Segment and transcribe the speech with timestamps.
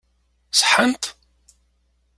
[0.59, 1.03] Ṣeḥḥant?